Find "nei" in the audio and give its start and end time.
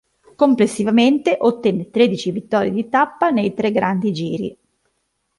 3.29-3.53